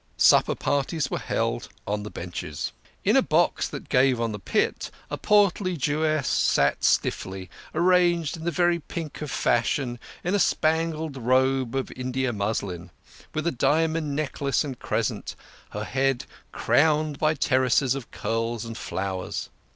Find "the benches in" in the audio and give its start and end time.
2.01-3.15